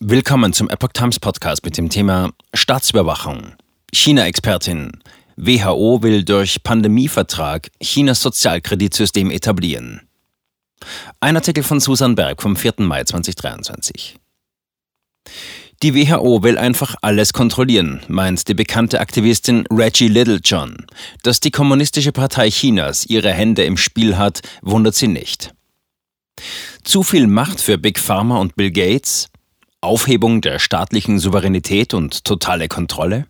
Willkommen 0.00 0.52
zum 0.52 0.68
Epoch 0.68 0.92
Times 0.92 1.18
Podcast 1.18 1.64
mit 1.64 1.78
dem 1.78 1.88
Thema 1.88 2.30
Staatsüberwachung. 2.52 3.54
China-Expertin. 3.94 4.92
WHO 5.38 6.02
will 6.02 6.22
durch 6.22 6.62
Pandemievertrag 6.62 7.70
Chinas 7.82 8.20
Sozialkreditsystem 8.20 9.30
etablieren. 9.30 10.02
Ein 11.20 11.36
Artikel 11.36 11.64
von 11.64 11.80
Susan 11.80 12.14
Berg 12.14 12.42
vom 12.42 12.56
4. 12.56 12.74
Mai 12.80 13.04
2023. 13.04 14.18
Die 15.82 15.94
WHO 15.94 16.42
will 16.42 16.58
einfach 16.58 16.96
alles 17.00 17.32
kontrollieren, 17.32 18.02
meint 18.06 18.48
die 18.48 18.54
bekannte 18.54 19.00
Aktivistin 19.00 19.64
Reggie 19.70 20.08
Littlejohn. 20.08 20.76
Dass 21.22 21.40
die 21.40 21.50
Kommunistische 21.50 22.12
Partei 22.12 22.50
Chinas 22.50 23.06
ihre 23.06 23.32
Hände 23.32 23.64
im 23.64 23.78
Spiel 23.78 24.18
hat, 24.18 24.42
wundert 24.60 24.94
sie 24.94 25.08
nicht. 25.08 25.54
Zu 26.84 27.02
viel 27.02 27.26
Macht 27.26 27.62
für 27.62 27.78
Big 27.78 27.98
Pharma 27.98 28.36
und 28.36 28.56
Bill 28.56 28.70
Gates? 28.70 29.30
Aufhebung 29.86 30.40
der 30.40 30.58
staatlichen 30.58 31.18
Souveränität 31.18 31.94
und 31.94 32.24
totale 32.24 32.68
Kontrolle? 32.68 33.26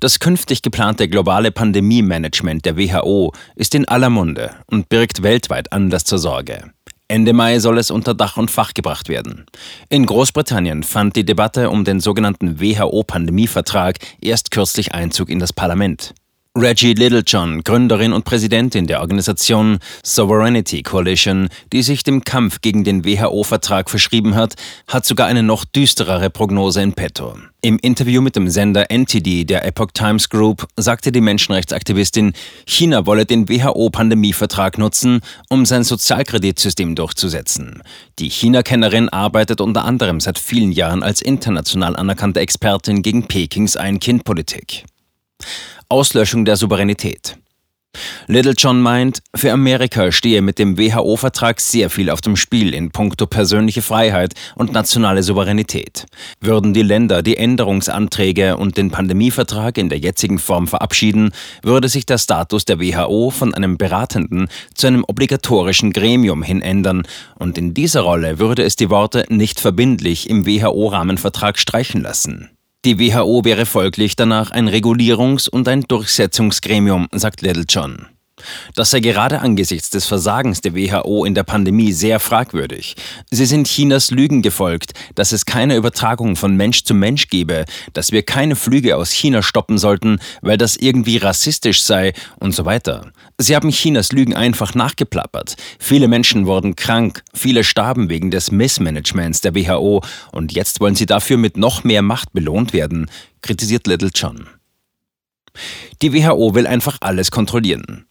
Das 0.00 0.18
künftig 0.18 0.62
geplante 0.62 1.08
globale 1.08 1.52
Pandemie-Management 1.52 2.64
der 2.64 2.76
WHO 2.76 3.32
ist 3.54 3.74
in 3.74 3.86
aller 3.86 4.10
Munde 4.10 4.54
und 4.66 4.88
birgt 4.88 5.22
weltweit 5.22 5.72
Anlass 5.72 6.04
zur 6.04 6.18
Sorge. 6.18 6.72
Ende 7.06 7.32
Mai 7.32 7.58
soll 7.58 7.78
es 7.78 7.90
unter 7.90 8.14
Dach 8.14 8.36
und 8.36 8.50
Fach 8.50 8.74
gebracht 8.74 9.08
werden. 9.08 9.46
In 9.88 10.06
Großbritannien 10.06 10.82
fand 10.82 11.16
die 11.16 11.24
Debatte 11.24 11.70
um 11.70 11.84
den 11.84 12.00
sogenannten 12.00 12.60
WHO-Pandemievertrag 12.60 13.98
erst 14.20 14.50
kürzlich 14.50 14.94
Einzug 14.94 15.28
in 15.28 15.40
das 15.40 15.52
Parlament. 15.52 16.14
Reggie 16.60 16.92
Littlejohn, 16.92 17.64
Gründerin 17.64 18.12
und 18.12 18.24
Präsidentin 18.24 18.86
der 18.86 19.00
Organisation 19.00 19.78
Sovereignty 20.04 20.82
Coalition, 20.82 21.48
die 21.72 21.82
sich 21.82 22.02
dem 22.02 22.22
Kampf 22.22 22.60
gegen 22.60 22.84
den 22.84 23.04
WHO-Vertrag 23.04 23.88
verschrieben 23.88 24.34
hat, 24.34 24.56
hat 24.86 25.06
sogar 25.06 25.26
eine 25.26 25.42
noch 25.42 25.64
düsterere 25.64 26.28
Prognose 26.28 26.82
in 26.82 26.92
petto. 26.92 27.34
Im 27.62 27.78
Interview 27.78 28.20
mit 28.20 28.36
dem 28.36 28.48
Sender 28.48 28.90
NTD 28.90 29.44
der 29.44 29.64
Epoch 29.64 29.92
Times 29.94 30.28
Group 30.28 30.66
sagte 30.76 31.12
die 31.12 31.20
Menschenrechtsaktivistin, 31.20 32.32
China 32.66 33.06
wolle 33.06 33.24
den 33.24 33.48
WHO-Pandemievertrag 33.48 34.76
nutzen, 34.76 35.20
um 35.48 35.64
sein 35.64 35.84
Sozialkreditsystem 35.84 36.94
durchzusetzen. 36.94 37.82
Die 38.18 38.28
China-Kennerin 38.28 39.08
arbeitet 39.08 39.60
unter 39.60 39.84
anderem 39.84 40.20
seit 40.20 40.38
vielen 40.38 40.72
Jahren 40.72 41.02
als 41.02 41.22
international 41.22 41.96
anerkannte 41.96 42.40
Expertin 42.40 43.02
gegen 43.02 43.26
Pekings 43.26 43.76
Ein-Kind-Politik. 43.76 44.84
Auslöschung 45.88 46.44
der 46.44 46.56
Souveränität. 46.56 47.36
Little 48.28 48.54
John 48.56 48.80
meint, 48.80 49.20
für 49.34 49.52
Amerika 49.52 50.12
stehe 50.12 50.42
mit 50.42 50.60
dem 50.60 50.78
WHO-Vertrag 50.78 51.60
sehr 51.60 51.90
viel 51.90 52.08
auf 52.10 52.20
dem 52.20 52.36
Spiel 52.36 52.72
in 52.72 52.92
puncto 52.92 53.26
persönliche 53.26 53.82
Freiheit 53.82 54.34
und 54.54 54.72
nationale 54.72 55.24
Souveränität. 55.24 56.06
Würden 56.40 56.72
die 56.72 56.82
Länder 56.82 57.22
die 57.22 57.36
Änderungsanträge 57.36 58.56
und 58.56 58.76
den 58.76 58.92
Pandemievertrag 58.92 59.76
in 59.78 59.88
der 59.88 59.98
jetzigen 59.98 60.38
Form 60.38 60.68
verabschieden, 60.68 61.32
würde 61.62 61.88
sich 61.88 62.06
der 62.06 62.18
Status 62.18 62.64
der 62.64 62.78
WHO 62.78 63.30
von 63.30 63.54
einem 63.54 63.76
beratenden 63.76 64.48
zu 64.74 64.86
einem 64.86 65.04
obligatorischen 65.06 65.92
Gremium 65.92 66.44
hin 66.44 66.62
ändern 66.62 67.02
und 67.36 67.58
in 67.58 67.74
dieser 67.74 68.02
Rolle 68.02 68.38
würde 68.38 68.62
es 68.62 68.76
die 68.76 68.90
Worte 68.90 69.24
nicht 69.28 69.58
verbindlich 69.58 70.30
im 70.30 70.46
WHO-Rahmenvertrag 70.46 71.58
streichen 71.58 72.02
lassen. 72.02 72.50
Die 72.86 72.98
WHO 72.98 73.44
wäre 73.44 73.66
folglich 73.66 74.16
danach 74.16 74.52
ein 74.52 74.66
Regulierungs- 74.66 75.50
und 75.50 75.68
ein 75.68 75.82
Durchsetzungsgremium, 75.82 77.08
sagt 77.12 77.42
Littlejohn. 77.42 78.06
Das 78.74 78.90
sei 78.90 79.00
gerade 79.00 79.40
angesichts 79.40 79.90
des 79.90 80.06
Versagens 80.06 80.60
der 80.60 80.74
WHO 80.74 81.24
in 81.24 81.34
der 81.34 81.42
Pandemie 81.42 81.92
sehr 81.92 82.20
fragwürdig. 82.20 82.96
Sie 83.30 83.46
sind 83.46 83.66
Chinas 83.66 84.10
Lügen 84.10 84.42
gefolgt, 84.42 84.92
dass 85.14 85.32
es 85.32 85.46
keine 85.46 85.76
Übertragung 85.76 86.36
von 86.36 86.56
Mensch 86.56 86.84
zu 86.84 86.94
Mensch 86.94 87.28
gebe, 87.28 87.64
dass 87.92 88.12
wir 88.12 88.22
keine 88.22 88.56
Flüge 88.56 88.96
aus 88.96 89.10
China 89.10 89.42
stoppen 89.42 89.78
sollten, 89.78 90.18
weil 90.42 90.58
das 90.58 90.76
irgendwie 90.76 91.16
rassistisch 91.16 91.82
sei 91.82 92.12
und 92.38 92.54
so 92.54 92.64
weiter. 92.64 93.12
Sie 93.38 93.56
haben 93.56 93.70
Chinas 93.70 94.12
Lügen 94.12 94.34
einfach 94.34 94.74
nachgeplappert. 94.74 95.56
Viele 95.78 96.08
Menschen 96.08 96.46
wurden 96.46 96.76
krank, 96.76 97.22
viele 97.32 97.64
starben 97.64 98.08
wegen 98.08 98.30
des 98.30 98.50
Missmanagements 98.50 99.40
der 99.40 99.54
WHO 99.54 100.02
und 100.32 100.52
jetzt 100.52 100.80
wollen 100.80 100.94
sie 100.94 101.06
dafür 101.06 101.36
mit 101.36 101.56
noch 101.56 101.84
mehr 101.84 102.02
Macht 102.02 102.32
belohnt 102.32 102.72
werden, 102.72 103.10
kritisiert 103.42 103.86
Little 103.86 104.10
John. 104.14 104.46
Die 106.02 106.12
WHO 106.12 106.54
will 106.54 106.66
einfach 106.66 106.98
alles 107.00 107.30
kontrollieren. 107.30 108.06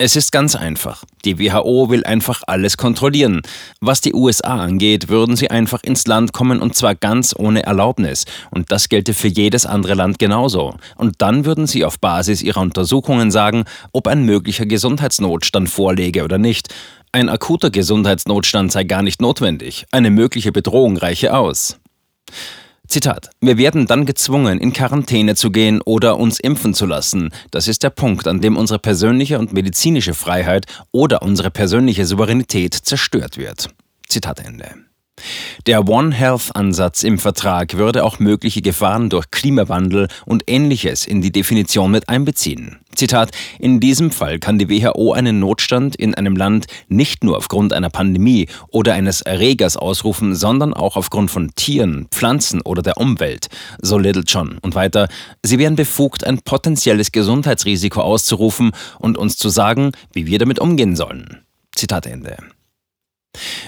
Es 0.00 0.14
ist 0.14 0.30
ganz 0.30 0.54
einfach. 0.54 1.02
Die 1.24 1.40
WHO 1.40 1.90
will 1.90 2.04
einfach 2.04 2.42
alles 2.46 2.76
kontrollieren. 2.76 3.42
Was 3.80 4.00
die 4.00 4.14
USA 4.14 4.60
angeht, 4.60 5.08
würden 5.08 5.34
sie 5.34 5.50
einfach 5.50 5.82
ins 5.82 6.06
Land 6.06 6.32
kommen 6.32 6.60
und 6.60 6.76
zwar 6.76 6.94
ganz 6.94 7.34
ohne 7.36 7.64
Erlaubnis. 7.64 8.24
Und 8.52 8.70
das 8.70 8.88
gelte 8.88 9.12
für 9.12 9.26
jedes 9.26 9.66
andere 9.66 9.94
Land 9.94 10.20
genauso. 10.20 10.76
Und 10.94 11.16
dann 11.18 11.44
würden 11.44 11.66
sie 11.66 11.84
auf 11.84 11.98
Basis 11.98 12.42
ihrer 12.42 12.60
Untersuchungen 12.60 13.32
sagen, 13.32 13.64
ob 13.90 14.06
ein 14.06 14.22
möglicher 14.22 14.66
Gesundheitsnotstand 14.66 15.68
vorläge 15.68 16.22
oder 16.22 16.38
nicht. 16.38 16.72
Ein 17.10 17.28
akuter 17.28 17.70
Gesundheitsnotstand 17.70 18.70
sei 18.70 18.84
gar 18.84 19.02
nicht 19.02 19.20
notwendig. 19.20 19.84
Eine 19.90 20.10
mögliche 20.12 20.52
Bedrohung 20.52 20.96
reiche 20.96 21.36
aus. 21.36 21.80
Zitat. 22.88 23.28
Wir 23.40 23.58
werden 23.58 23.86
dann 23.86 24.06
gezwungen, 24.06 24.58
in 24.58 24.72
Quarantäne 24.72 25.34
zu 25.34 25.50
gehen 25.50 25.82
oder 25.82 26.18
uns 26.18 26.40
impfen 26.40 26.72
zu 26.72 26.86
lassen. 26.86 27.30
Das 27.50 27.68
ist 27.68 27.82
der 27.82 27.90
Punkt, 27.90 28.26
an 28.26 28.40
dem 28.40 28.56
unsere 28.56 28.78
persönliche 28.78 29.38
und 29.38 29.52
medizinische 29.52 30.14
Freiheit 30.14 30.64
oder 30.90 31.20
unsere 31.20 31.50
persönliche 31.50 32.06
Souveränität 32.06 32.72
zerstört 32.74 33.36
wird. 33.36 33.68
Zitat 34.08 34.40
Ende. 34.40 34.87
Der 35.66 35.88
One 35.88 36.14
Health-Ansatz 36.14 37.02
im 37.02 37.18
Vertrag 37.18 37.76
würde 37.76 38.04
auch 38.04 38.18
mögliche 38.18 38.62
Gefahren 38.62 39.10
durch 39.10 39.30
Klimawandel 39.30 40.08
und 40.26 40.44
ähnliches 40.46 41.06
in 41.06 41.20
die 41.20 41.32
Definition 41.32 41.90
mit 41.90 42.08
einbeziehen. 42.08 42.78
Zitat, 42.98 43.30
in 43.60 43.78
diesem 43.78 44.10
Fall 44.10 44.38
kann 44.40 44.58
die 44.58 44.68
WHO 44.68 45.12
einen 45.12 45.38
Notstand 45.38 45.94
in 45.94 46.14
einem 46.14 46.36
Land 46.36 46.66
nicht 46.88 47.22
nur 47.22 47.36
aufgrund 47.36 47.72
einer 47.72 47.90
Pandemie 47.90 48.48
oder 48.70 48.94
eines 48.94 49.22
Erregers 49.22 49.76
ausrufen, 49.76 50.34
sondern 50.34 50.74
auch 50.74 50.96
aufgrund 50.96 51.30
von 51.30 51.52
Tieren, 51.54 52.08
Pflanzen 52.10 52.60
oder 52.62 52.82
der 52.82 52.98
Umwelt, 52.98 53.46
so 53.80 53.98
Little 53.98 54.24
John. 54.26 54.58
Und 54.62 54.74
weiter, 54.74 55.08
sie 55.44 55.58
wären 55.58 55.76
befugt, 55.76 56.26
ein 56.26 56.40
potenzielles 56.40 57.12
Gesundheitsrisiko 57.12 58.00
auszurufen 58.00 58.72
und 58.98 59.16
uns 59.16 59.36
zu 59.36 59.48
sagen, 59.48 59.92
wie 60.12 60.26
wir 60.26 60.40
damit 60.40 60.58
umgehen 60.58 60.96
sollen. 60.96 61.38
Zitat 61.74 62.06
Ende. 62.06 62.36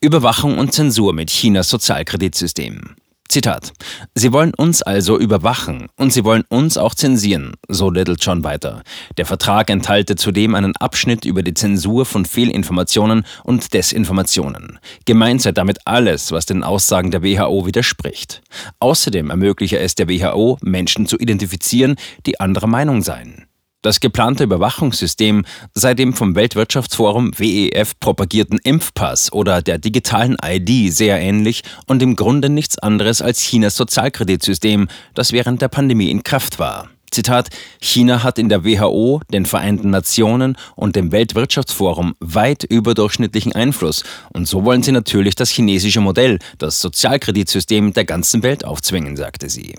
Überwachung 0.00 0.58
und 0.58 0.72
Zensur 0.72 1.12
mit 1.12 1.30
Chinas 1.30 1.68
Sozialkreditsystem. 1.68 2.96
Zitat. 3.32 3.72
Sie 4.14 4.30
wollen 4.30 4.52
uns 4.54 4.82
also 4.82 5.18
überwachen 5.18 5.88
und 5.96 6.12
sie 6.12 6.22
wollen 6.22 6.44
uns 6.50 6.76
auch 6.76 6.94
zensieren, 6.94 7.54
so 7.66 7.88
Little 7.88 8.16
John 8.20 8.44
weiter. 8.44 8.82
Der 9.16 9.24
Vertrag 9.24 9.70
enthalte 9.70 10.16
zudem 10.16 10.54
einen 10.54 10.76
Abschnitt 10.76 11.24
über 11.24 11.42
die 11.42 11.54
Zensur 11.54 12.04
von 12.04 12.26
Fehlinformationen 12.26 13.24
und 13.42 13.72
Desinformationen. 13.72 14.78
Gemeint 15.06 15.40
sei 15.40 15.52
damit 15.52 15.78
alles, 15.86 16.30
was 16.30 16.44
den 16.44 16.62
Aussagen 16.62 17.10
der 17.10 17.22
WHO 17.22 17.64
widerspricht. 17.64 18.42
Außerdem 18.80 19.30
ermögliche 19.30 19.78
es 19.78 19.94
der 19.94 20.10
WHO, 20.10 20.58
Menschen 20.60 21.06
zu 21.06 21.16
identifizieren, 21.16 21.96
die 22.26 22.38
anderer 22.38 22.66
Meinung 22.66 23.00
seien. 23.00 23.46
Das 23.82 23.98
geplante 23.98 24.44
Überwachungssystem 24.44 25.44
sei 25.74 25.94
dem 25.94 26.14
vom 26.14 26.36
Weltwirtschaftsforum 26.36 27.32
WEF 27.36 27.98
propagierten 27.98 28.60
Impfpass 28.62 29.32
oder 29.32 29.60
der 29.60 29.78
digitalen 29.78 30.36
ID 30.40 30.92
sehr 30.92 31.20
ähnlich 31.20 31.64
und 31.88 32.00
im 32.00 32.14
Grunde 32.14 32.48
nichts 32.48 32.78
anderes 32.78 33.20
als 33.20 33.40
Chinas 33.40 33.76
Sozialkreditsystem, 33.76 34.86
das 35.14 35.32
während 35.32 35.62
der 35.62 35.68
Pandemie 35.68 36.10
in 36.12 36.22
Kraft 36.22 36.60
war. 36.60 36.90
Zitat, 37.10 37.50
China 37.80 38.22
hat 38.22 38.38
in 38.38 38.48
der 38.48 38.64
WHO, 38.64 39.20
den 39.32 39.46
Vereinten 39.46 39.90
Nationen 39.90 40.56
und 40.76 40.94
dem 40.94 41.10
Weltwirtschaftsforum 41.10 42.14
weit 42.20 42.62
überdurchschnittlichen 42.62 43.52
Einfluss 43.52 44.04
und 44.32 44.46
so 44.46 44.64
wollen 44.64 44.84
sie 44.84 44.92
natürlich 44.92 45.34
das 45.34 45.50
chinesische 45.50 46.00
Modell, 46.00 46.38
das 46.58 46.80
Sozialkreditsystem 46.80 47.92
der 47.92 48.04
ganzen 48.04 48.44
Welt 48.44 48.64
aufzwingen, 48.64 49.16
sagte 49.16 49.50
sie. 49.50 49.74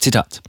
Zitat. 0.00 0.40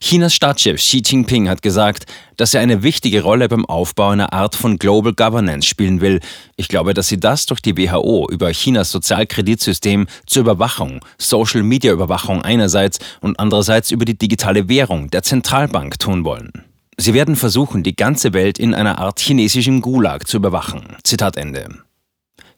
Chinas 0.00 0.34
Staatschef 0.34 0.80
Xi 0.80 1.00
Jinping 1.04 1.48
hat 1.48 1.62
gesagt, 1.62 2.06
dass 2.36 2.54
er 2.54 2.60
eine 2.60 2.82
wichtige 2.82 3.22
Rolle 3.22 3.48
beim 3.48 3.64
Aufbau 3.64 4.08
einer 4.08 4.32
Art 4.32 4.56
von 4.56 4.78
Global 4.78 5.12
Governance 5.14 5.66
spielen 5.66 6.00
will. 6.00 6.18
Ich 6.56 6.66
glaube, 6.66 6.92
dass 6.92 7.06
sie 7.06 7.20
das 7.20 7.46
durch 7.46 7.60
die 7.60 7.78
WHO 7.78 8.26
über 8.28 8.50
Chinas 8.50 8.90
Sozialkreditsystem 8.90 10.08
zur 10.26 10.42
Überwachung, 10.42 11.04
Social 11.18 11.62
Media 11.62 11.92
Überwachung 11.92 12.42
einerseits 12.42 12.98
und 13.20 13.38
andererseits 13.38 13.92
über 13.92 14.04
die 14.04 14.18
digitale 14.18 14.68
Währung 14.68 15.08
der 15.08 15.22
Zentralbank 15.22 16.00
tun 16.00 16.24
wollen. 16.24 16.64
Sie 16.98 17.14
werden 17.14 17.36
versuchen, 17.36 17.84
die 17.84 17.94
ganze 17.94 18.32
Welt 18.32 18.58
in 18.58 18.74
einer 18.74 18.98
Art 18.98 19.20
chinesischen 19.20 19.82
Gulag 19.82 20.26
zu 20.26 20.38
überwachen. 20.38 20.96
Zitat 21.04 21.36
Ende. 21.36 21.68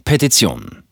Petition. 0.05 0.88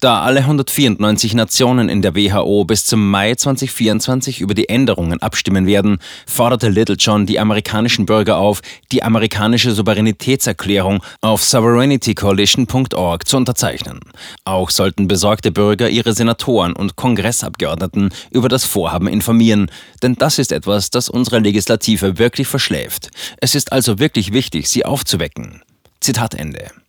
Da 0.00 0.22
alle 0.22 0.40
194 0.40 1.34
Nationen 1.34 1.88
in 1.88 2.02
der 2.02 2.14
WHO 2.14 2.64
bis 2.64 2.84
zum 2.84 3.10
Mai 3.10 3.34
2024 3.34 4.40
über 4.40 4.54
die 4.54 4.68
Änderungen 4.68 5.22
abstimmen 5.22 5.66
werden, 5.66 5.98
forderte 6.26 6.68
Littlejohn 6.68 7.26
die 7.26 7.38
amerikanischen 7.40 8.06
Bürger 8.06 8.38
auf, 8.38 8.60
die 8.92 9.02
amerikanische 9.02 9.72
Souveränitätserklärung 9.72 11.02
auf 11.20 11.42
sovereigntycoalition.org 11.42 13.26
zu 13.26 13.36
unterzeichnen. 13.36 14.00
Auch 14.44 14.70
sollten 14.70 15.08
besorgte 15.08 15.50
Bürger 15.50 15.88
ihre 15.88 16.12
Senatoren 16.12 16.74
und 16.74 16.96
Kongressabgeordneten 16.96 18.10
über 18.30 18.48
das 18.48 18.64
Vorhaben 18.64 19.08
informieren, 19.08 19.70
denn 20.02 20.14
das 20.14 20.38
ist 20.38 20.52
etwas, 20.52 20.90
das 20.90 21.08
unsere 21.08 21.38
Legislative 21.38 22.18
wirklich 22.18 22.48
verschläft. 22.48 23.10
Es 23.40 23.54
ist 23.54 23.72
also 23.72 23.98
wirklich 23.98 24.32
wichtig, 24.32 24.68
sie 24.68 24.84
aufzuwecken. 24.84 25.62
Zitat 26.00 26.34
Ende. 26.34 26.83